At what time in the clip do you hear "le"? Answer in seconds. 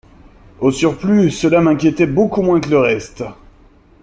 2.71-2.79